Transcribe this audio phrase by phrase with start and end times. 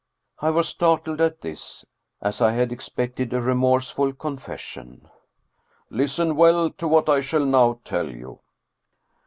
[0.39, 1.85] (I was startled at this,
[2.23, 5.07] as I had ex pected a remorseful confession.)"
[5.91, 8.39] Listen well to what I shall now tell you.